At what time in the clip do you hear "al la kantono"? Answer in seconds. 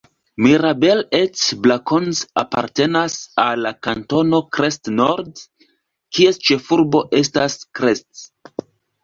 3.43-4.39